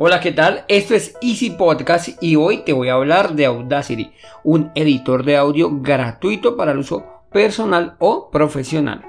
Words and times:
Hola, 0.00 0.20
¿qué 0.20 0.30
tal? 0.30 0.64
Esto 0.68 0.94
es 0.94 1.16
Easy 1.20 1.50
Podcast 1.50 2.22
y 2.22 2.36
hoy 2.36 2.58
te 2.58 2.72
voy 2.72 2.88
a 2.88 2.92
hablar 2.92 3.34
de 3.34 3.46
Audacity, 3.46 4.12
un 4.44 4.70
editor 4.76 5.24
de 5.24 5.36
audio 5.36 5.70
gratuito 5.72 6.56
para 6.56 6.70
el 6.70 6.78
uso 6.78 7.04
personal 7.32 7.96
o 7.98 8.30
profesional. 8.30 9.04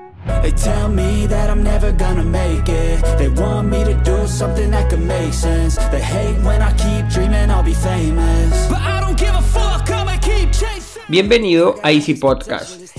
Bienvenido 11.07 11.75
a 11.83 11.91
Easy 11.91 12.15
Podcast, 12.15 12.98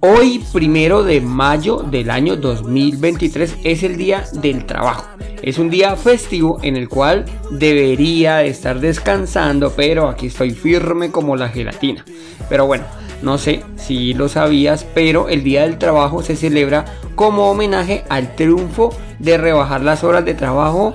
Hoy, 0.00 0.44
primero 0.52 1.02
de 1.02 1.20
mayo 1.20 1.78
del 1.78 2.10
año 2.10 2.36
2023, 2.36 3.56
es 3.64 3.82
el 3.82 3.96
día 3.96 4.24
del 4.32 4.66
trabajo. 4.66 5.06
Es 5.42 5.58
un 5.58 5.70
día 5.70 5.96
festivo 5.96 6.58
en 6.62 6.76
el 6.76 6.88
cual 6.88 7.24
debería 7.50 8.36
de 8.36 8.48
estar 8.48 8.80
descansando, 8.80 9.72
pero 9.74 10.08
aquí 10.08 10.26
estoy 10.26 10.50
firme 10.50 11.10
como 11.10 11.36
la 11.36 11.48
gelatina. 11.48 12.04
Pero 12.48 12.66
bueno, 12.66 12.84
no 13.22 13.38
sé 13.38 13.62
si 13.76 14.14
lo 14.14 14.28
sabías, 14.28 14.84
pero 14.94 15.28
el 15.28 15.42
día 15.42 15.62
del 15.62 15.78
trabajo 15.78 16.22
se 16.22 16.36
celebra 16.36 16.84
como 17.14 17.50
homenaje 17.50 18.04
al 18.08 18.34
triunfo 18.34 18.94
de 19.18 19.38
rebajar 19.38 19.82
las 19.82 20.04
horas 20.04 20.24
de 20.24 20.34
trabajo 20.34 20.94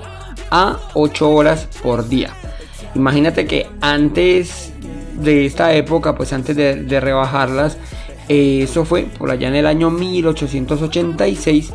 a 0.50 0.78
8 0.94 1.30
horas 1.30 1.68
por 1.82 2.08
día. 2.08 2.30
Imagínate 2.94 3.46
que 3.46 3.68
antes 3.80 4.71
de 5.22 5.46
esta 5.46 5.72
época, 5.74 6.14
pues 6.14 6.32
antes 6.32 6.56
de, 6.56 7.00
rebajarlas, 7.00 7.78
eh, 8.28 8.60
eso 8.62 8.84
fue 8.84 9.02
por 9.04 9.30
allá 9.30 9.48
en 9.48 9.54
el 9.54 9.66
año 9.66 9.90
1886. 9.90 11.72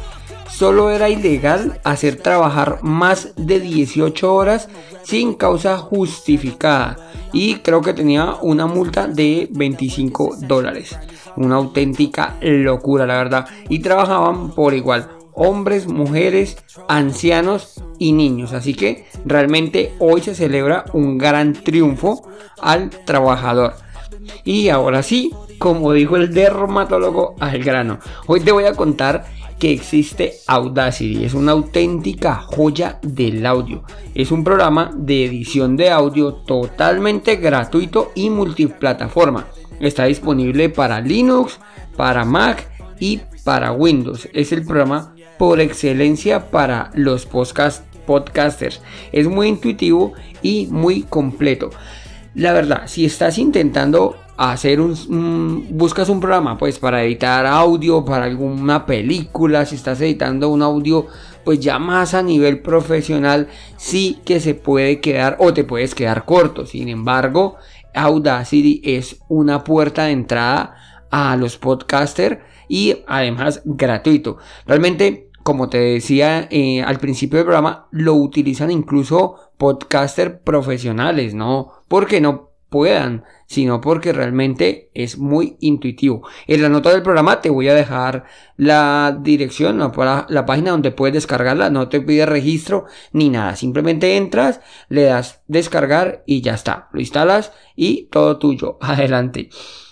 Solo 0.49 0.89
era 0.89 1.09
ilegal 1.09 1.79
hacer 1.83 2.15
trabajar 2.15 2.79
más 2.81 3.33
de 3.35 3.59
18 3.59 4.33
horas 4.33 4.69
sin 5.03 5.33
causa 5.35 5.77
justificada. 5.77 6.97
Y 7.31 7.55
creo 7.55 7.81
que 7.81 7.93
tenía 7.93 8.35
una 8.41 8.65
multa 8.65 9.07
de 9.07 9.47
25 9.51 10.37
dólares. 10.41 10.97
Una 11.35 11.57
auténtica 11.57 12.37
locura, 12.41 13.05
la 13.05 13.17
verdad. 13.17 13.45
Y 13.69 13.79
trabajaban 13.79 14.51
por 14.51 14.73
igual. 14.73 15.16
Hombres, 15.39 15.85
mujeres, 15.85 16.57
ancianos 16.87 17.79
y 17.99 18.11
niños. 18.13 18.53
Así 18.53 18.73
que 18.73 19.05
realmente 19.23 19.93
hoy 19.99 20.21
se 20.21 20.33
celebra 20.33 20.85
un 20.93 21.19
gran 21.19 21.53
triunfo 21.53 22.27
al 22.59 22.89
trabajador. 22.89 23.75
Y 24.43 24.69
ahora 24.69 25.03
sí, 25.03 25.31
como 25.59 25.93
dijo 25.93 26.17
el 26.17 26.33
dermatólogo 26.33 27.35
al 27.39 27.63
grano, 27.63 27.99
hoy 28.25 28.39
te 28.39 28.51
voy 28.51 28.65
a 28.65 28.73
contar 28.73 29.25
que 29.59 29.71
existe 29.71 30.33
Audacity. 30.47 31.23
Es 31.23 31.35
una 31.35 31.51
auténtica 31.51 32.35
joya 32.35 32.97
del 33.03 33.45
audio. 33.45 33.83
Es 34.15 34.31
un 34.31 34.43
programa 34.43 34.89
de 34.95 35.25
edición 35.25 35.77
de 35.77 35.91
audio 35.91 36.33
totalmente 36.33 37.35
gratuito 37.35 38.11
y 38.15 38.31
multiplataforma. 38.31 39.45
Está 39.79 40.05
disponible 40.05 40.69
para 40.69 40.99
Linux, 40.99 41.59
para 41.95 42.25
Mac 42.25 42.76
y 42.99 43.21
para 43.43 43.71
Windows. 43.71 44.27
Es 44.33 44.51
el 44.51 44.65
programa 44.65 45.15
por 45.37 45.59
excelencia 45.61 46.49
para 46.49 46.91
los 46.93 47.25
podcast 47.25 47.85
podcasters. 48.05 48.81
Es 49.11 49.27
muy 49.27 49.47
intuitivo 49.47 50.13
y 50.41 50.67
muy 50.71 51.03
completo. 51.03 51.69
La 52.33 52.53
verdad, 52.53 52.83
si 52.87 53.05
estás 53.05 53.37
intentando 53.37 54.15
hacer 54.37 54.79
un, 54.79 54.95
un, 55.09 55.67
buscas 55.71 56.09
un 56.09 56.19
programa 56.19 56.57
pues 56.57 56.77
para 56.77 57.03
editar 57.03 57.47
audio 57.47 58.05
para 58.05 58.25
alguna 58.25 58.85
película 58.85 59.65
si 59.65 59.73
estás 59.75 59.99
editando 60.01 60.49
un 60.49 60.61
audio 60.61 61.07
pues 61.43 61.59
ya 61.59 61.79
más 61.79 62.13
a 62.13 62.21
nivel 62.21 62.61
profesional 62.61 63.47
sí 63.77 64.19
que 64.23 64.39
se 64.39 64.53
puede 64.53 65.01
quedar 65.01 65.37
o 65.39 65.55
te 65.55 65.63
puedes 65.63 65.95
quedar 65.95 66.23
corto 66.23 66.67
sin 66.67 66.87
embargo 66.87 67.55
Audacity 67.95 68.79
es 68.83 69.17
una 69.27 69.63
puerta 69.63 70.03
de 70.03 70.11
entrada 70.11 70.96
a 71.11 71.35
los 71.35 71.57
podcasters 71.57 72.39
y 72.67 73.03
además 73.07 73.61
gratuito. 73.65 74.37
Realmente 74.65 75.27
como 75.43 75.69
te 75.69 75.77
decía 75.77 76.47
eh, 76.51 76.81
al 76.81 76.99
principio 76.99 77.37
del 77.37 77.45
programa 77.45 77.87
lo 77.91 78.15
utilizan 78.15 78.69
incluso 78.69 79.51
podcasters 79.57 80.39
profesionales 80.43 81.33
no 81.33 81.71
porque 81.87 82.19
no 82.19 82.47
puedan, 82.69 83.23
sino 83.45 83.79
porque 83.79 84.11
realmente 84.11 84.89
es 84.93 85.17
muy 85.17 85.57
intuitivo. 85.59 86.27
En 86.47 86.61
la 86.61 86.69
nota 86.69 86.89
del 86.89 87.01
programa 87.01 87.39
te 87.41 87.49
voy 87.49 87.69
a 87.69 87.73
dejar 87.73 88.25
la 88.57 89.17
dirección, 89.21 89.79
la, 89.79 90.25
la 90.27 90.45
página 90.45 90.71
donde 90.71 90.91
puedes 90.91 91.13
descargarla, 91.13 91.69
no 91.69 91.87
te 91.87 92.01
pide 92.01 92.25
registro 92.25 92.85
ni 93.13 93.29
nada, 93.29 93.55
simplemente 93.55 94.17
entras, 94.17 94.59
le 94.89 95.03
das 95.03 95.41
descargar 95.47 96.23
y 96.25 96.41
ya 96.41 96.55
está, 96.55 96.89
lo 96.91 96.99
instalas 96.99 97.53
y 97.75 98.07
todo 98.11 98.37
tuyo, 98.37 98.77
adelante. 98.81 99.49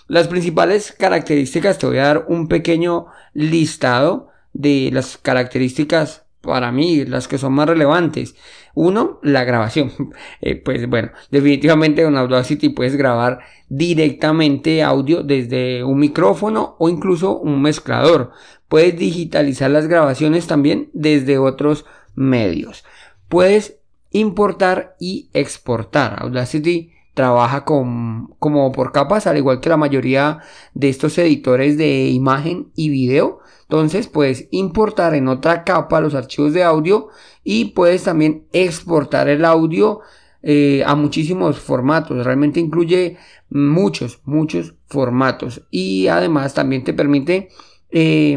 Las 0.08 0.28
principales 0.28 0.92
características, 0.92 1.78
te 1.78 1.86
voy 1.86 1.98
a 1.98 2.06
dar 2.06 2.26
un 2.28 2.46
pequeño 2.48 3.06
listado 3.34 4.28
de 4.52 4.90
las 4.92 5.18
características 5.18 6.26
para 6.46 6.70
mí, 6.70 7.04
las 7.04 7.26
que 7.28 7.38
son 7.38 7.52
más 7.54 7.68
relevantes. 7.68 8.36
Uno, 8.74 9.18
la 9.22 9.44
grabación. 9.44 9.92
Eh, 10.40 10.54
pues 10.54 10.88
bueno, 10.88 11.10
definitivamente 11.30 12.04
con 12.04 12.16
Audacity 12.16 12.68
puedes 12.68 12.94
grabar 12.94 13.40
directamente 13.68 14.82
audio 14.82 15.22
desde 15.22 15.82
un 15.82 15.98
micrófono 15.98 16.76
o 16.78 16.88
incluso 16.88 17.38
un 17.38 17.60
mezclador. 17.62 18.30
Puedes 18.68 18.96
digitalizar 18.96 19.70
las 19.70 19.88
grabaciones 19.88 20.46
también 20.46 20.90
desde 20.92 21.38
otros 21.38 21.84
medios. 22.14 22.84
Puedes 23.28 23.78
importar 24.10 24.94
y 25.00 25.30
exportar. 25.32 26.22
Audacity 26.22 26.92
trabaja 27.16 27.64
como 27.64 28.72
por 28.72 28.92
capas, 28.92 29.26
al 29.26 29.38
igual 29.38 29.60
que 29.60 29.70
la 29.70 29.78
mayoría 29.78 30.40
de 30.74 30.90
estos 30.90 31.16
editores 31.16 31.78
de 31.78 32.10
imagen 32.10 32.68
y 32.76 32.90
video. 32.90 33.40
Entonces 33.62 34.06
puedes 34.06 34.48
importar 34.50 35.14
en 35.14 35.26
otra 35.26 35.64
capa 35.64 36.02
los 36.02 36.14
archivos 36.14 36.52
de 36.52 36.62
audio 36.62 37.08
y 37.42 37.70
puedes 37.70 38.02
también 38.02 38.44
exportar 38.52 39.28
el 39.28 39.46
audio 39.46 40.00
eh, 40.42 40.84
a 40.84 40.94
muchísimos 40.94 41.58
formatos. 41.58 42.22
Realmente 42.22 42.60
incluye 42.60 43.16
muchos, 43.48 44.20
muchos 44.26 44.74
formatos. 44.86 45.62
Y 45.70 46.08
además 46.08 46.52
también 46.52 46.84
te 46.84 46.92
permite 46.92 47.48
eh, 47.90 48.36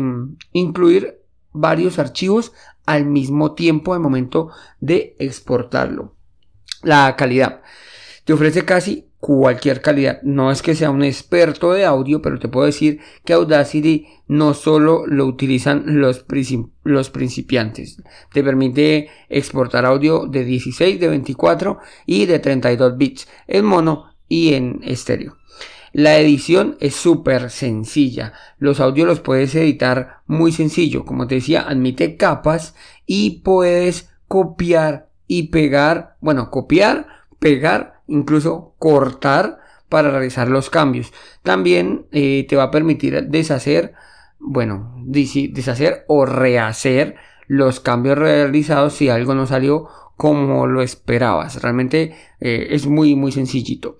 incluir 0.53 1.19
varios 1.51 2.00
archivos 2.00 2.53
al 2.85 3.06
mismo 3.06 3.56
tiempo 3.56 3.94
al 3.94 4.00
momento 4.00 4.51
de 4.79 5.17
exportarlo. 5.19 6.16
La 6.81 7.17
calidad. 7.17 7.61
Te 8.29 8.34
ofrece 8.34 8.63
casi 8.63 9.07
cualquier 9.19 9.81
calidad. 9.81 10.22
No 10.22 10.51
es 10.51 10.62
que 10.62 10.75
sea 10.75 10.91
un 10.91 11.03
experto 11.03 11.73
de 11.73 11.84
audio, 11.84 12.22
pero 12.22 12.38
te 12.38 12.47
puedo 12.47 12.67
decir 12.67 13.00
que 13.25 13.34
Audacity 13.34 14.06
no 14.28 14.53
solo 14.53 15.07
lo 15.07 15.25
utilizan 15.25 16.00
los, 16.00 16.25
los 16.84 17.09
principiantes. 17.09 18.03
Te 18.31 18.44
permite 18.44 19.09
exportar 19.29 19.88
audio 19.88 20.28
de 20.28 20.45
16, 20.45 21.00
de 21.00 21.07
24 21.07 21.79
y 22.05 22.28
de 22.28 22.37
32 22.37 22.97
bits 22.97 23.28
en 23.47 23.66
mono 23.66 24.14
y 24.28 24.53
en 24.53 24.82
estéreo. 24.84 25.37
La 25.91 26.20
edición 26.20 26.78
es 26.79 26.93
súper 26.93 27.49
sencilla. 27.49 28.34
Los 28.59 28.79
audios 28.79 29.08
los 29.08 29.22
puedes 29.22 29.55
editar 29.55 30.22
muy 30.28 30.52
sencillo. 30.52 31.03
Como 31.03 31.25
te 31.25 31.34
decía, 31.34 31.66
admite 31.67 32.16
capas 32.16 32.75
y 33.08 33.40
puedes 33.40 34.11
copiar 34.28 35.09
y 35.25 35.47
pegar. 35.47 36.16
Bueno, 36.22 36.52
copiar, 36.52 37.08
pegar, 37.40 37.98
incluso 38.09 38.73
cortar 38.78 39.59
para 39.88 40.11
realizar 40.11 40.50
los 40.50 40.70
cambios. 40.70 41.11
También 41.44 42.06
eh, 42.11 42.46
te 42.47 42.56
va 42.56 42.64
a 42.64 42.72
permitir 42.72 43.28
deshacer, 43.28 43.94
bueno, 44.40 44.94
deshacer 45.06 46.06
o 46.08 46.26
rehacer 46.26 47.16
los 47.47 47.79
cambios 47.79 48.17
realizados 48.17 48.94
si 48.94 49.09
algo 49.09 49.34
no 49.34 49.47
salió 49.47 49.88
como 50.16 50.67
lo 50.67 50.82
esperabas. 50.82 51.61
Realmente 51.61 52.16
eh, 52.40 52.67
es 52.72 52.85
muy, 52.85 53.16
muy 53.16 53.32
sencillito. 53.32 53.97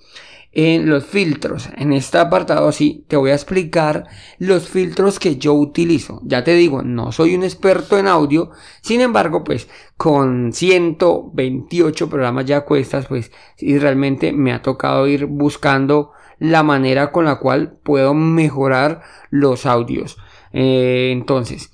En 0.52 0.90
los 0.90 1.06
filtros. 1.06 1.70
En 1.78 1.94
este 1.94 2.18
apartado 2.18 2.72
sí 2.72 3.06
te 3.08 3.18
voy 3.18 3.32
a 3.32 3.36
explicar 3.36 4.08
los 4.40 4.68
filtros 4.68 5.20
que 5.20 5.38
yo 5.38 5.54
utilizo. 5.54 6.22
Ya 6.24 6.44
te 6.44 6.54
digo, 6.54 6.82
no 6.82 7.12
soy 7.12 7.36
un 7.36 7.44
experto 7.44 7.98
en 7.98 8.08
audio, 8.08 8.52
sin 8.82 9.02
embargo, 9.02 9.44
pues 9.44 9.70
con 9.98 10.54
128 10.54 12.10
programas 12.10 12.46
ya 12.46 12.62
cuestas, 12.62 13.06
pues 13.08 13.32
sí 13.58 13.78
realmente 13.78 14.32
me 14.32 14.54
ha 14.54 14.62
tocado 14.62 15.08
ir 15.08 15.26
buscando 15.26 16.12
la 16.40 16.64
manera 16.64 17.12
con 17.12 17.26
la 17.26 17.38
cual 17.38 17.78
puedo 17.84 18.14
mejorar 18.14 19.02
los 19.30 19.66
audios. 19.66 20.18
Eh, 20.54 21.10
entonces, 21.12 21.72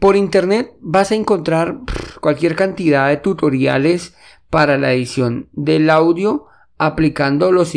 por 0.00 0.16
internet 0.16 0.72
vas 0.80 1.12
a 1.12 1.14
encontrar 1.14 1.78
cualquier 2.20 2.56
cantidad 2.56 3.08
de 3.08 3.18
tutoriales 3.18 4.14
para 4.50 4.76
la 4.78 4.92
edición 4.92 5.48
del 5.52 5.88
audio 5.90 6.46
aplicando 6.84 7.52
los, 7.52 7.72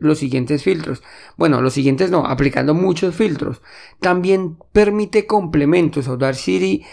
los 0.00 0.18
siguientes 0.18 0.62
filtros. 0.62 1.02
Bueno, 1.38 1.62
los 1.62 1.72
siguientes 1.72 2.10
no, 2.10 2.26
aplicando 2.26 2.74
muchos 2.74 3.14
filtros. 3.14 3.62
También 4.00 4.58
permite 4.72 5.26
complementos. 5.26 6.08
Audacity 6.08 6.84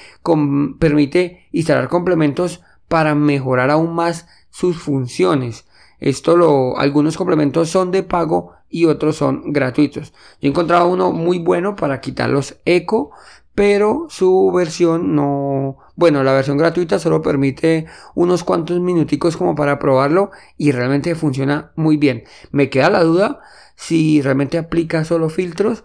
permite 0.79 1.47
instalar 1.51 1.89
complementos 1.89 2.61
para 2.87 3.15
mejorar 3.15 3.69
aún 3.69 3.93
más 3.93 4.27
sus 4.49 4.77
funciones. 4.77 5.65
Esto 5.99 6.37
lo, 6.37 6.79
algunos 6.79 7.17
complementos 7.17 7.69
son 7.69 7.91
de 7.91 8.03
pago 8.03 8.53
y 8.69 8.85
otros 8.85 9.17
son 9.17 9.51
gratuitos. 9.51 10.13
Yo 10.41 10.47
he 10.47 10.47
encontrado 10.47 10.87
uno 10.87 11.11
muy 11.11 11.37
bueno 11.37 11.75
para 11.75 11.99
quitar 11.99 12.29
los 12.29 12.55
eco, 12.63 13.11
pero 13.53 14.07
su 14.09 14.51
versión 14.53 15.15
no, 15.15 15.77
bueno, 15.95 16.23
la 16.23 16.33
versión 16.33 16.57
gratuita 16.57 16.99
solo 16.99 17.21
permite 17.21 17.85
unos 18.15 18.43
cuantos 18.43 18.79
minuticos 18.79 19.35
como 19.35 19.55
para 19.55 19.79
probarlo 19.79 20.31
y 20.57 20.71
realmente 20.71 21.15
funciona 21.15 21.71
muy 21.75 21.97
bien. 21.97 22.23
Me 22.51 22.69
queda 22.69 22.89
la 22.89 23.03
duda 23.03 23.41
si 23.75 24.21
realmente 24.21 24.57
aplica 24.57 25.03
solo 25.03 25.29
filtros 25.29 25.83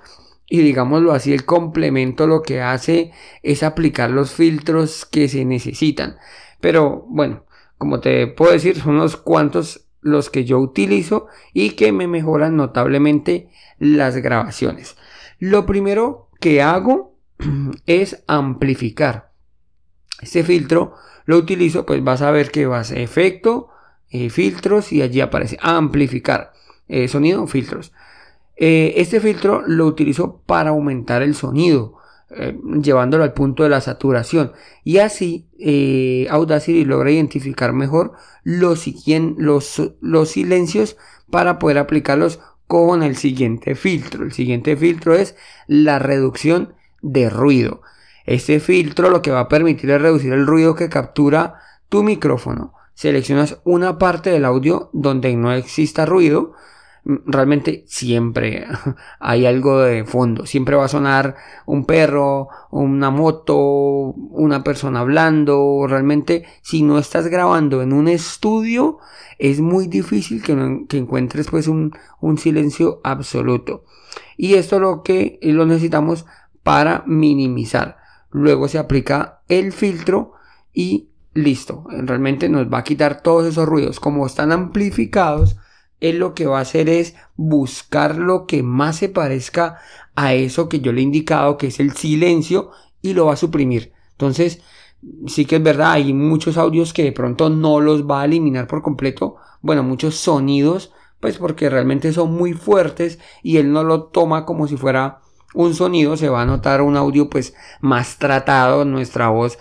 y 0.49 0.61
digámoslo 0.61 1.13
así, 1.13 1.33
el 1.33 1.45
complemento 1.45 2.27
lo 2.27 2.43
que 2.43 2.63
hace 2.63 3.11
es 3.43 3.63
aplicar 3.63 4.11
los 4.11 4.31
filtros 4.33 5.05
que 5.05 5.29
se 5.29 5.45
necesitan. 5.45 6.17
Pero 6.61 7.05
bueno, 7.09 7.45
como 7.79 8.01
te 8.01 8.29
puedo 8.29 8.53
decir, 8.53 8.77
son 8.81 8.95
unos 8.95 9.17
cuantos 9.17 9.89
los 10.01 10.31
que 10.31 10.45
yo 10.45 10.61
utilizo 10.61 11.27
y 11.53 11.71
que 11.71 11.91
me 11.91 12.07
mejoran 12.07 12.57
notablemente 12.57 13.51
las 13.79 14.17
grabaciones. 14.17 14.97
Lo 15.41 15.67
primero 15.67 16.31
que 16.41 16.63
hago 16.63 17.16
es 17.87 18.23
amplificar. 18.27 19.33
Este 20.21 20.43
filtro 20.45 20.95
lo 21.27 21.37
utilizo, 21.37 21.85
pues 21.85 22.03
vas 22.03 22.23
a 22.23 22.31
ver 22.31 22.51
que 22.51 22.67
vas 22.67 22.93
a 22.93 22.97
efecto, 22.97 23.69
eh, 24.11 24.31
filtros 24.31 24.93
y 24.93 25.03
allí 25.03 25.21
aparece 25.21 25.59
amplificar, 25.61 26.53
eh, 26.89 27.09
sonido, 27.09 27.47
filtros. 27.47 27.93
Eh, 28.57 28.95
este 28.97 29.21
filtro 29.21 29.63
lo 29.67 29.87
utilizo 29.87 30.41
para 30.47 30.71
aumentar 30.71 31.23
el 31.23 31.35
sonido, 31.35 31.95
llevándolo 32.83 33.23
al 33.23 33.35
punto 33.35 33.63
de 33.63 33.69
la 33.69 33.81
saturación 33.81 34.51
y 34.83 34.99
así 34.99 35.47
Audacity 36.29 36.85
logra 36.85 37.13
identificar 37.13 37.73
mejor 37.73 38.15
los, 38.43 38.85
los, 39.37 39.93
los 40.01 40.29
silencios 40.29 40.97
para 41.31 41.61
poder 41.61 41.79
aplicarlos 41.79 42.41
con 42.67 43.05
el 43.05 43.17
siguiente 43.17 43.77
filtro. 43.77 44.25
El 44.25 44.33
siguiente 44.33 44.77
filtro 44.77 45.15
es 45.15 45.37
la 45.69 46.01
reducción 46.01 46.75
de 47.07 47.31
ruido. 47.31 47.83
Este 48.25 48.59
filtro 48.59 49.09
lo 49.09 49.23
que 49.23 49.31
va 49.31 49.41
a 49.41 49.49
permitir 49.49 49.91
es 49.91 50.03
reducir 50.03 50.33
el 50.33 50.47
ruido 50.47 50.75
que 50.75 50.89
captura 50.89 51.61
tu 51.89 52.03
micrófono. 52.03 52.75
Seleccionas 52.95 53.61
una 53.65 53.99
parte 53.99 54.31
del 54.31 54.45
audio 54.45 54.91
donde 54.93 55.35
no 55.37 55.53
exista 55.53 56.07
ruido. 56.07 56.55
Realmente 57.05 57.85
siempre 57.87 58.67
hay 59.21 59.47
algo 59.47 59.81
de 59.81 60.05
fondo. 60.05 60.45
Siempre 60.45 60.75
va 60.75 60.87
a 60.87 60.89
sonar 60.89 61.37
un 61.67 61.85
perro, 61.85 62.49
una 62.71 63.11
moto, 63.11 63.57
una 63.57 64.65
persona 64.65 65.01
hablando. 65.01 65.87
Realmente 65.89 66.47
si 66.63 66.83
no 66.83 66.99
estás 66.99 67.29
grabando 67.29 67.81
en 67.83 67.93
un 67.93 68.09
estudio 68.09 68.99
es 69.39 69.61
muy 69.61 69.87
difícil 69.87 70.43
que, 70.43 70.53
encuentres 70.97 71.49
pues 71.49 71.69
un, 71.69 71.93
un 72.21 72.39
silencio 72.39 73.01
absoluto. 73.05 73.85
Y 74.37 74.55
esto 74.55 74.81
lo 74.81 75.03
que 75.03 75.39
lo 75.43 75.67
necesitamos 75.67 76.27
para 76.67 77.05
minimizar. 77.07 77.99
Luego 78.33 78.67
se 78.67 78.79
aplica 78.79 79.43
el 79.47 79.73
filtro 79.73 80.33
y 80.75 81.11
listo. 81.33 81.85
Realmente 81.89 82.49
nos 82.49 82.67
va 82.67 82.79
a 82.79 82.83
quitar 82.83 83.23
todos 83.23 83.47
esos 83.47 83.69
ruidos. 83.69 84.01
Como 84.01 84.27
están 84.27 84.51
amplificados, 84.51 85.59
él 86.01 86.19
lo 86.19 86.35
que 86.35 86.47
va 86.47 86.59
a 86.59 86.63
hacer 86.63 86.89
es 86.89 87.15
buscar 87.37 88.17
lo 88.17 88.47
que 88.47 88.65
más 88.65 88.97
se 88.97 89.09
parezca 89.09 89.79
a 90.17 90.35
eso 90.35 90.69
que 90.69 90.81
yo 90.81 90.93
le 90.93 91.03
he 91.03 91.05
indicado, 91.05 91.57
que 91.57 91.69
es 91.69 91.79
el 91.79 91.93
silencio, 91.93 92.73
y 93.01 93.15
lo 93.15 93.27
va 93.27 93.35
a 93.35 93.37
suprimir. 93.37 93.93
Entonces, 94.11 94.61
sí 95.29 95.45
que 95.45 95.57
es 95.57 95.63
verdad, 95.63 95.93
hay 95.93 96.13
muchos 96.13 96.57
audios 96.57 96.93
que 96.93 97.05
de 97.05 97.13
pronto 97.13 97.49
no 97.49 97.79
los 97.79 98.11
va 98.11 98.23
a 98.23 98.25
eliminar 98.25 98.67
por 98.67 98.83
completo. 98.83 99.37
Bueno, 99.63 99.85
muchos 99.85 100.17
sonidos, 100.17 100.93
pues 101.21 101.39
porque 101.39 101.71
realmente 101.71 102.13
son 102.13 102.35
muy 102.35 102.55
fuertes 102.55 103.21
y 103.45 103.59
él 103.59 103.71
no 103.71 103.85
lo 103.85 104.07
toma 104.07 104.45
como 104.45 104.67
si 104.67 104.77
fuera 104.77 105.21
un 105.57 105.75
sonido, 105.75 106.17
se 106.17 106.29
va 106.29 106.43
a 106.43 106.47
notar 106.47 106.83
un 106.83 106.97
audio 106.97 107.29
pues 107.31 107.55
más 107.81 108.19
tratado, 108.19 108.85
nuestra 108.85 109.29
voz 109.29 109.59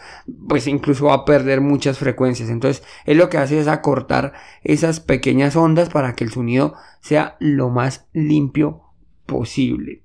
pues 0.47 0.67
incluso 0.67 1.05
va 1.05 1.13
a 1.13 1.25
perder 1.25 1.61
muchas 1.61 1.97
frecuencias. 1.97 2.49
Entonces 2.49 2.83
él 3.05 3.17
lo 3.17 3.29
que 3.29 3.37
hace 3.37 3.59
es 3.59 3.67
acortar 3.67 4.33
esas 4.63 4.99
pequeñas 4.99 5.55
ondas 5.55 5.89
para 5.89 6.13
que 6.13 6.25
el 6.25 6.31
sonido 6.31 6.75
sea 6.99 7.37
lo 7.39 7.69
más 7.69 8.07
limpio 8.13 8.81
posible. 9.25 10.03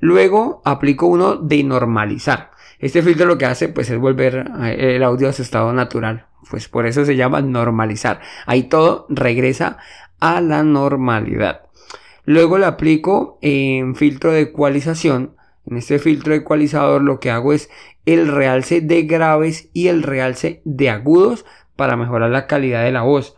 Luego 0.00 0.62
aplico 0.64 1.06
uno 1.06 1.36
de 1.36 1.62
normalizar. 1.62 2.50
Este 2.80 3.02
filtro 3.02 3.26
lo 3.26 3.38
que 3.38 3.46
hace 3.46 3.68
pues 3.68 3.88
es 3.90 3.98
volver 3.98 4.50
el 4.64 5.02
audio 5.02 5.28
a 5.28 5.32
su 5.32 5.42
estado 5.42 5.72
natural. 5.72 6.26
Pues 6.50 6.68
por 6.68 6.86
eso 6.86 7.04
se 7.04 7.16
llama 7.16 7.40
normalizar. 7.42 8.20
Ahí 8.46 8.64
todo 8.64 9.06
regresa 9.08 9.78
a 10.18 10.40
la 10.40 10.62
normalidad. 10.62 11.69
Luego 12.30 12.58
le 12.58 12.66
aplico 12.66 13.40
en 13.42 13.96
filtro 13.96 14.30
de 14.30 14.42
ecualización. 14.42 15.34
En 15.66 15.78
este 15.78 15.98
filtro 15.98 16.32
de 16.32 16.38
ecualizador 16.38 17.02
lo 17.02 17.18
que 17.18 17.28
hago 17.28 17.52
es 17.52 17.70
el 18.06 18.28
realce 18.28 18.80
de 18.80 19.02
graves 19.02 19.68
y 19.72 19.88
el 19.88 20.04
realce 20.04 20.62
de 20.64 20.90
agudos 20.90 21.44
para 21.74 21.96
mejorar 21.96 22.30
la 22.30 22.46
calidad 22.46 22.84
de 22.84 22.92
la 22.92 23.02
voz. 23.02 23.34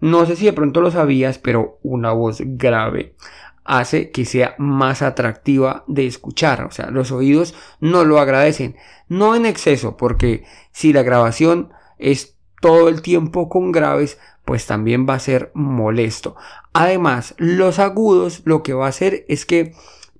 No 0.00 0.24
sé 0.24 0.36
si 0.36 0.46
de 0.46 0.54
pronto 0.54 0.80
lo 0.80 0.90
sabías, 0.90 1.36
pero 1.36 1.78
una 1.82 2.12
voz 2.12 2.38
grave 2.42 3.16
hace 3.64 4.10
que 4.10 4.24
sea 4.24 4.54
más 4.56 5.02
atractiva 5.02 5.84
de 5.86 6.06
escuchar. 6.06 6.64
O 6.64 6.70
sea, 6.70 6.90
los 6.90 7.12
oídos 7.12 7.54
no 7.80 8.06
lo 8.06 8.18
agradecen. 8.18 8.76
No 9.08 9.36
en 9.36 9.44
exceso, 9.44 9.98
porque 9.98 10.44
si 10.70 10.94
la 10.94 11.02
grabación 11.02 11.70
es 11.98 12.38
todo 12.62 12.88
el 12.88 13.02
tiempo 13.02 13.50
con 13.50 13.72
graves, 13.72 14.18
pues 14.44 14.66
también 14.66 15.06
va 15.08 15.14
a 15.14 15.20
ser 15.20 15.50
molesto. 15.54 16.36
Además, 16.72 17.34
los 17.38 17.78
agudos 17.78 18.42
lo 18.44 18.62
que 18.62 18.72
va 18.72 18.86
a 18.86 18.90
hacer 18.90 19.24
es 19.28 19.46
que 19.46 19.74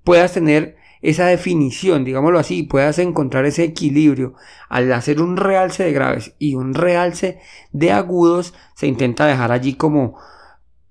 puedas 0.05 0.33
tener 0.33 0.76
esa 1.02 1.26
definición, 1.26 2.05
digámoslo 2.05 2.38
así, 2.38 2.62
puedas 2.62 2.99
encontrar 2.99 3.45
ese 3.45 3.64
equilibrio. 3.64 4.35
Al 4.69 4.93
hacer 4.93 5.21
un 5.21 5.37
realce 5.37 5.83
de 5.83 5.93
graves 5.93 6.35
y 6.38 6.55
un 6.55 6.75
realce 6.75 7.41
de 7.73 7.91
agudos, 7.91 8.55
se 8.76 8.87
intenta 8.87 9.26
dejar 9.26 9.50
allí 9.50 9.75
como, 9.75 10.17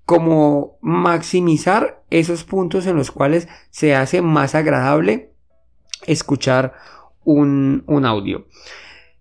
como 0.04 0.76
maximizar 0.82 2.02
esos 2.10 2.44
puntos 2.44 2.86
en 2.86 2.96
los 2.96 3.10
cuales 3.10 3.48
se 3.70 3.94
hace 3.94 4.20
más 4.20 4.54
agradable 4.54 5.32
escuchar 6.06 6.74
un, 7.24 7.84
un 7.86 8.04
audio. 8.04 8.46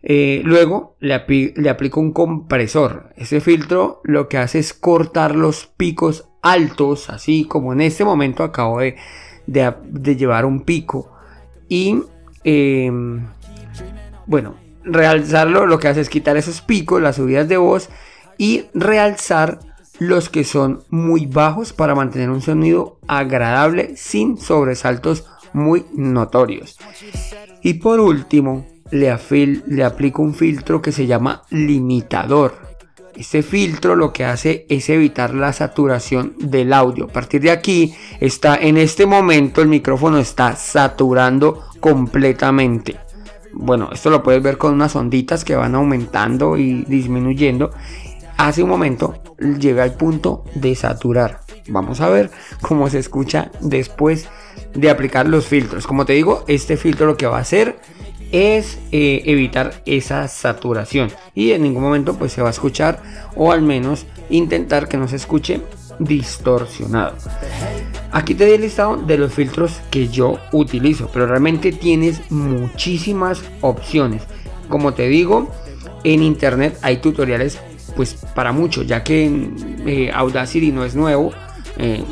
Eh, 0.03 0.41
luego 0.43 0.95
le, 0.99 1.13
aplico 1.13 1.99
un 1.99 2.11
compresor. 2.11 3.13
Ese 3.15 3.39
filtro 3.39 4.01
lo 4.03 4.27
que 4.27 4.37
hace 4.37 4.59
es 4.59 4.73
cortar 4.73 5.35
los 5.35 5.67
picos 5.67 6.27
altos, 6.41 7.09
así 7.09 7.45
como 7.45 7.73
en 7.73 7.81
este 7.81 8.03
momento 8.03 8.43
acabo 8.43 8.79
de, 8.79 8.95
llevar 9.47 10.45
un 10.45 10.61
pico. 10.61 11.11
Y 11.69 12.03
em, 12.43 13.27
bueno, 14.25 14.55
realzarlo 14.83 15.65
lo 15.65 15.79
que 15.79 15.87
hace 15.87 16.01
es 16.01 16.09
quitar 16.09 16.37
esos 16.37 16.61
picos, 16.61 17.01
las 17.01 17.17
subidas 17.17 17.47
de 17.47 17.57
voz 17.57 17.89
y 18.37 18.65
realzar 18.73 19.59
los 19.99 20.29
que 20.29 20.43
son 20.43 20.83
muy 20.89 21.27
bajos 21.27 21.73
para 21.73 21.93
mantener 21.93 22.31
un 22.31 22.41
sonido 22.41 22.97
agradable 23.07 23.95
sin 23.97 24.37
sobresaltos 24.37 25.25
muy 25.53 25.85
notorios. 25.93 26.79
Y 27.61 27.75
por 27.75 27.99
último, 27.99 28.65
le, 28.91 29.83
aplico 29.83 30.21
un 30.21 30.33
filtro 30.33 30.81
que 30.81 30.91
se 30.91 31.07
llama 31.07 31.43
limitador. 31.49 32.71
Este 33.15 33.43
filtro 33.43 33.95
lo 33.95 34.13
que 34.13 34.23
hace 34.23 34.65
es 34.69 34.89
evitar 34.89 35.33
la 35.33 35.51
saturación 35.53 36.33
del 36.39 36.71
audio. 36.71 37.05
A 37.05 37.13
partir 37.13 37.41
de 37.41 37.51
aquí 37.51 37.93
está 38.19 38.55
en 38.55 38.77
este 38.77 39.05
momento 39.05 39.61
el 39.61 39.67
micrófono 39.67 40.17
está 40.17 40.55
saturando 40.55 41.65
completamente. 41.79 42.97
Bueno, 43.53 43.89
esto 43.91 44.09
lo 44.09 44.23
puedes 44.23 44.41
ver 44.41 44.57
con 44.57 44.73
unas 44.73 44.95
onditas 44.95 45.43
que 45.43 45.55
van 45.55 45.75
aumentando 45.75 46.57
y 46.57 46.85
disminuyendo. 46.85 47.71
Hace 48.37 48.63
un 48.63 48.69
momento 48.69 49.21
llega 49.59 49.83
al 49.83 49.93
punto 49.93 50.45
de 50.55 50.73
saturar. 50.75 51.41
vamos 51.67 52.01
a 52.01 52.09
ver 52.09 52.31
cómo 52.61 52.89
se 52.89 52.99
escucha 52.99 53.51
después 53.59 54.29
de 54.73 54.89
aplicar 54.89 55.27
los 55.27 55.45
filtros. 55.45 55.85
Como 55.85 56.05
te 56.05 56.13
digo, 56.13 56.45
este 56.47 56.77
filtro 56.77 57.07
lo 57.07 57.17
que 57.17 57.27
va 57.27 57.37
a 57.37 57.41
hacer 57.41 57.79
es 58.31 58.79
eh, 58.91 59.23
evitar 59.25 59.81
esa 59.85 60.27
saturación 60.27 61.11
y 61.35 61.51
en 61.51 61.63
ningún 61.63 61.83
momento 61.83 62.17
pues 62.17 62.33
se 62.33 62.41
va 62.41 62.49
a 62.49 62.51
escuchar 62.51 63.01
o 63.35 63.51
al 63.51 63.61
menos 63.61 64.05
intentar 64.29 64.87
que 64.87 64.97
no 64.97 65.07
se 65.07 65.17
escuche 65.17 65.61
distorsionado. 65.99 67.15
Aquí 68.11 68.33
te 68.33 68.45
doy 68.45 68.55
el 68.55 68.61
listado 68.61 68.97
de 68.97 69.17
los 69.17 69.33
filtros 69.33 69.79
que 69.89 70.07
yo 70.07 70.39
utilizo, 70.51 71.09
pero 71.13 71.27
realmente 71.27 71.71
tienes 71.71 72.31
muchísimas 72.31 73.41
opciones. 73.61 74.23
Como 74.67 74.93
te 74.93 75.07
digo, 75.07 75.49
en 76.03 76.23
internet 76.23 76.77
hay 76.81 76.97
tutoriales 76.97 77.59
pues 77.95 78.15
para 78.35 78.51
mucho, 78.51 78.83
ya 78.83 79.03
que 79.03 79.49
eh, 79.85 80.11
Audacity 80.13 80.71
no 80.71 80.83
es 80.83 80.95
nuevo. 80.95 81.31
Eh, 81.77 82.03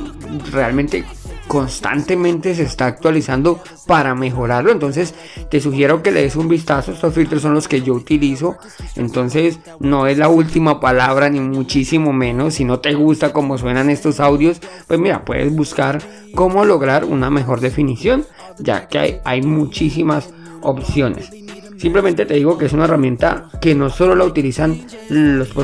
realmente 0.51 1.03
constantemente 1.49 2.53
se 2.53 2.61
está 2.61 2.85
actualizando 2.85 3.59
para 3.87 4.13
mejorarlo. 4.13 4.71
Entonces 4.71 5.15
te 5.49 5.59
sugiero 5.59 6.03
que 6.03 6.11
le 6.11 6.21
des 6.21 6.35
un 6.35 6.47
vistazo. 6.47 6.91
Estos 6.91 7.15
filtros 7.15 7.41
son 7.41 7.55
los 7.55 7.67
que 7.67 7.81
yo 7.81 7.95
utilizo. 7.95 8.55
Entonces 8.95 9.59
no 9.79 10.05
es 10.05 10.19
la 10.19 10.29
última 10.29 10.79
palabra 10.79 11.27
ni 11.27 11.39
muchísimo 11.39 12.13
menos. 12.13 12.53
Si 12.53 12.65
no 12.65 12.79
te 12.79 12.93
gusta 12.93 13.33
cómo 13.33 13.57
suenan 13.57 13.89
estos 13.89 14.19
audios, 14.19 14.61
pues 14.87 14.99
mira, 14.99 15.25
puedes 15.25 15.53
buscar 15.53 15.99
cómo 16.35 16.63
lograr 16.65 17.03
una 17.03 17.31
mejor 17.31 17.61
definición. 17.61 18.25
Ya 18.59 18.87
que 18.87 18.99
hay, 18.99 19.17
hay 19.25 19.41
muchísimas 19.41 20.29
opciones. 20.61 21.31
Simplemente 21.79 22.25
te 22.25 22.33
digo 22.33 22.57
que 22.57 22.65
es 22.65 22.73
una 22.73 22.83
herramienta 22.83 23.47
que 23.61 23.73
no 23.73 23.89
solo 23.89 24.13
la 24.13 24.25
utilizan 24.25 24.81
los, 25.07 25.55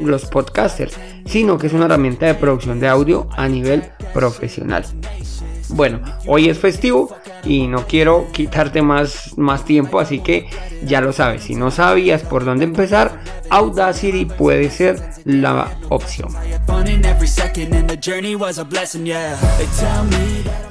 los 0.00 0.24
podcasters, 0.26 0.96
sino 1.26 1.58
que 1.58 1.66
es 1.66 1.72
una 1.72 1.86
herramienta 1.86 2.26
de 2.26 2.34
producción 2.34 2.78
de 2.78 2.86
audio 2.86 3.28
a 3.32 3.48
nivel 3.48 3.82
profesional. 4.12 4.84
Bueno, 5.70 6.00
hoy 6.28 6.48
es 6.48 6.58
festivo 6.58 7.16
y 7.42 7.66
no 7.66 7.88
quiero 7.88 8.28
quitarte 8.32 8.82
más, 8.82 9.36
más 9.36 9.64
tiempo, 9.64 9.98
así 9.98 10.20
que 10.20 10.46
ya 10.84 11.00
lo 11.00 11.12
sabes, 11.12 11.42
si 11.42 11.56
no 11.56 11.72
sabías 11.72 12.22
por 12.22 12.44
dónde 12.44 12.64
empezar, 12.64 13.23
Audacity 13.54 14.24
puede 14.24 14.68
ser 14.68 15.00
la 15.24 15.78
opción. 15.88 16.28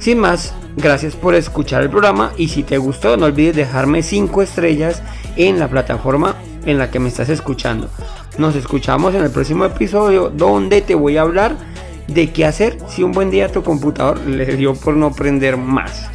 Sin 0.00 0.18
más, 0.18 0.52
gracias 0.76 1.16
por 1.16 1.34
escuchar 1.34 1.82
el 1.82 1.88
programa 1.88 2.32
y 2.36 2.48
si 2.48 2.62
te 2.62 2.76
gustó 2.76 3.16
no 3.16 3.24
olvides 3.24 3.56
dejarme 3.56 4.02
5 4.02 4.42
estrellas 4.42 5.02
en 5.36 5.58
la 5.58 5.68
plataforma 5.68 6.36
en 6.66 6.76
la 6.76 6.90
que 6.90 6.98
me 6.98 7.08
estás 7.08 7.30
escuchando. 7.30 7.88
Nos 8.36 8.54
escuchamos 8.54 9.14
en 9.14 9.22
el 9.22 9.30
próximo 9.30 9.64
episodio 9.64 10.28
donde 10.28 10.82
te 10.82 10.94
voy 10.94 11.16
a 11.16 11.22
hablar 11.22 11.56
de 12.06 12.32
qué 12.32 12.44
hacer 12.44 12.76
si 12.86 13.02
un 13.02 13.12
buen 13.12 13.30
día 13.30 13.50
tu 13.50 13.62
computador 13.62 14.20
le 14.26 14.44
dio 14.56 14.74
por 14.74 14.94
no 14.94 15.10
prender 15.10 15.56
más. 15.56 16.10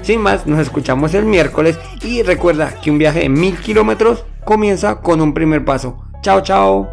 Sin 0.00 0.22
más, 0.22 0.46
nos 0.46 0.58
escuchamos 0.58 1.12
el 1.12 1.26
miércoles 1.26 1.78
y 2.02 2.22
recuerda 2.22 2.80
que 2.80 2.90
un 2.90 2.96
viaje 2.96 3.20
de 3.20 3.28
mil 3.28 3.58
kilómetros 3.58 4.24
comienza 4.46 5.02
con 5.02 5.20
un 5.20 5.34
primer 5.34 5.66
paso. 5.66 6.03
Tchau, 6.24 6.40
tchau. 6.40 6.86